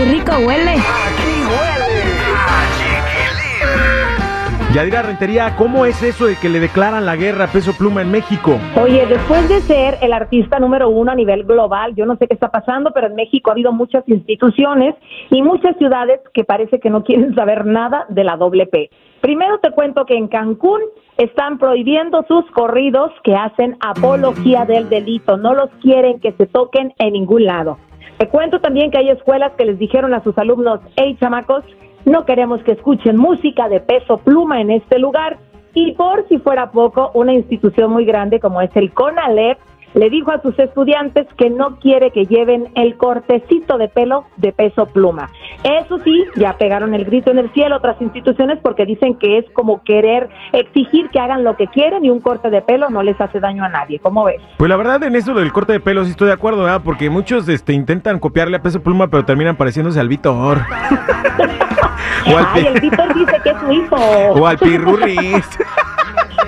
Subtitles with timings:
[0.00, 0.70] Qué rico huele.
[0.70, 2.00] Aquí huele
[2.34, 4.74] a chiquilín.
[4.74, 8.10] Yadira Rentería, ¿cómo es eso de que le declaran la guerra a Peso Pluma en
[8.10, 8.58] México?
[8.82, 12.32] Oye, después de ser el artista número uno a nivel global, yo no sé qué
[12.32, 14.94] está pasando, pero en México ha habido muchas instituciones
[15.28, 18.88] y muchas ciudades que parece que no quieren saber nada de la doble P.
[19.20, 20.80] Primero te cuento que en Cancún
[21.18, 25.36] están prohibiendo sus corridos que hacen apología del delito.
[25.36, 27.76] No los quieren que se toquen en ningún lado.
[28.20, 31.64] Te cuento también que hay escuelas que les dijeron a sus alumnos, hey chamacos,
[32.04, 35.38] no queremos que escuchen música de peso pluma en este lugar.
[35.72, 39.56] Y por si fuera poco, una institución muy grande como es el CONALEP
[39.94, 44.52] le dijo a sus estudiantes que no quiere que lleven el cortecito de pelo de
[44.52, 45.30] peso pluma.
[45.62, 49.44] Eso sí, ya pegaron el grito en el cielo otras instituciones porque dicen que es
[49.52, 53.20] como querer exigir que hagan lo que quieren y un corte de pelo no les
[53.20, 53.98] hace daño a nadie.
[53.98, 54.40] ¿Cómo ves?
[54.56, 56.80] Pues la verdad en eso del corte de pelo sí estoy de acuerdo, ¿verdad?
[56.82, 60.58] Porque muchos este, intentan copiarle a Peso Pluma pero terminan pareciéndose al Vitor.
[62.32, 63.96] o al Ay, el Víctor dice que es su hijo.
[63.96, 65.58] o al Pirurris.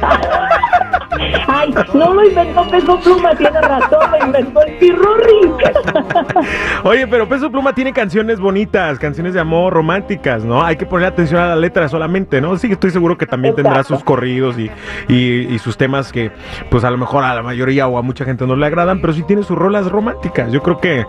[1.49, 4.61] Ay, no lo inventó Peso Pluma, tiene razón, lo inventó.
[6.85, 10.63] Oye, pero Peso Pluma tiene canciones bonitas, canciones de amor, románticas, ¿no?
[10.65, 12.57] Hay que poner atención a la letra solamente, ¿no?
[12.57, 14.69] Sí, estoy seguro que también tendrá sus corridos y,
[15.09, 16.33] y- y sus temas que,
[16.71, 19.13] pues a lo mejor a la mayoría o a mucha gente no le agradan, pero
[19.13, 20.51] sí tiene sus rolas románticas.
[20.51, 21.07] Yo creo que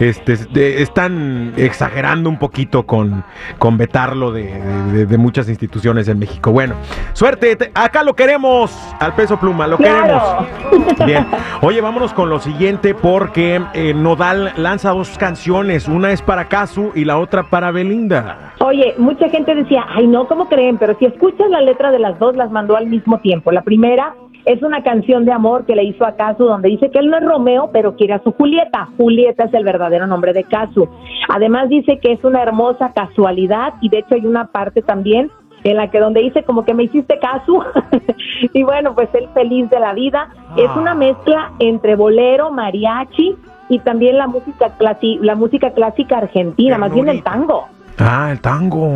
[0.00, 3.22] este, de- están exagerando un poquito con,
[3.58, 4.60] con vetarlo de,
[4.92, 6.50] de- de muchas instituciones en México.
[6.50, 6.74] Bueno,
[7.12, 10.46] suerte, te- acá lo queremos, al Peso Pluma, lo Claro.
[10.68, 10.96] queremos.
[11.06, 11.26] Bien.
[11.60, 15.88] Oye, vámonos con lo siguiente porque eh, Nodal lanza dos canciones.
[15.88, 18.54] Una es para Casu y la otra para Belinda.
[18.60, 20.78] Oye, mucha gente decía, ay no, ¿cómo creen?
[20.78, 23.52] Pero si escuchas la letra de las dos, las mandó al mismo tiempo.
[23.52, 24.14] La primera
[24.44, 27.16] es una canción de amor que le hizo a Casu, donde dice que él no
[27.16, 28.88] es Romeo, pero quiere a su Julieta.
[28.96, 30.88] Julieta es el verdadero nombre de Casu.
[31.28, 35.30] Además dice que es una hermosa casualidad y de hecho hay una parte también
[35.64, 37.64] en la que donde dice como que me hiciste caso
[38.52, 43.36] y bueno pues él feliz de la vida es una mezcla entre bolero mariachi
[43.72, 47.64] y también la música clasi- la música clásica argentina más bien el tango
[47.98, 48.90] Ah, el tango.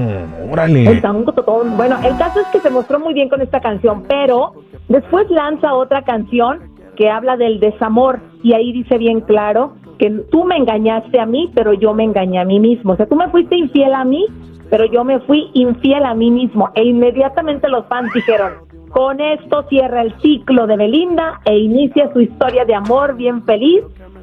[0.50, 0.84] Órale.
[0.90, 1.76] el tango totón.
[1.76, 4.54] Bueno, el caso es que se mostró muy bien con esta canción, pero
[4.88, 6.60] después lanza otra canción
[6.96, 11.50] que habla del desamor y ahí dice bien claro que tú me engañaste a mí,
[11.54, 12.94] pero yo me engañé a mí mismo.
[12.94, 14.24] O sea, tú me fuiste infiel a mí,
[14.70, 16.70] pero yo me fui infiel a mí mismo.
[16.74, 18.52] E inmediatamente los fans dijeron,
[18.90, 23.82] con esto cierra el ciclo de Belinda e inicia su historia de amor bien feliz.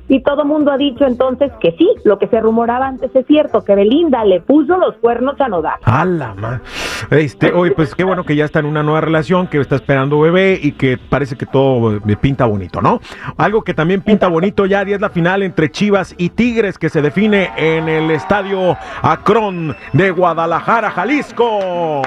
[0.10, 3.64] Y todo mundo ha dicho entonces que sí, lo que se rumoraba antes es cierto,
[3.64, 5.80] que Belinda le puso los cuernos a Nodal.
[5.86, 6.62] A la ma-
[7.10, 10.20] Este, oye, pues qué bueno que ya está en una nueva relación, que está esperando
[10.20, 13.00] bebé y que parece que todo eh, pinta bonito, ¿no?
[13.38, 17.02] Algo que también pinta bonito ya es la final entre Chivas y Tigres que se
[17.02, 22.02] define en el estadio Acron de Guadalajara, Jalisco.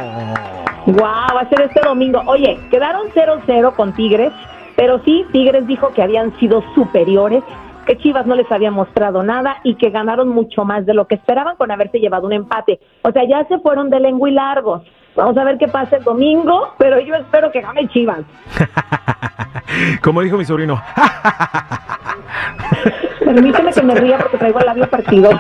[0.87, 2.21] Guau, va a ser este domingo.
[2.27, 4.33] Oye, quedaron 0-0 con Tigres,
[4.77, 7.43] pero sí, Tigres dijo que habían sido superiores,
[7.87, 11.15] que Chivas no les había mostrado nada y que ganaron mucho más de lo que
[11.15, 12.81] esperaban con haberse llevado un empate.
[13.03, 14.83] O sea, ya se fueron de lengua y largos.
[15.15, 18.21] Vamos a ver qué pasa el domingo, pero yo espero que gane Chivas.
[20.03, 20.79] Como dijo mi sobrino.
[23.25, 25.31] Permíteme que me ría porque traigo el labio partido.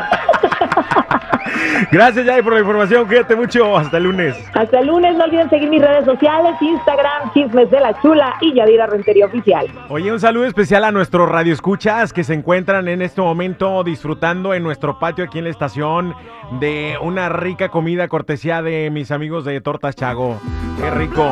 [1.90, 3.06] Gracias, Jay, por la información.
[3.06, 3.76] Cuídate mucho.
[3.76, 4.36] Hasta el lunes.
[4.54, 8.54] Hasta el lunes, no olviden seguir mis redes sociales, Instagram, Chismes de la Chula y
[8.54, 9.66] Yadira Rentería Oficial.
[9.88, 14.62] Oye, un saludo especial a nuestros radioescuchas que se encuentran en este momento disfrutando en
[14.62, 16.14] nuestro patio aquí en la estación
[16.60, 20.40] de una rica comida cortesía de mis amigos de Tortas Chago.
[20.80, 21.26] ¡Qué rico!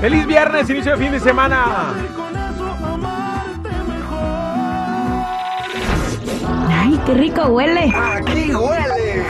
[0.00, 1.94] ¡Feliz viernes, inicio de fin de semana!
[6.70, 7.92] Ay, qué rico huele!
[7.94, 9.24] Aquí huele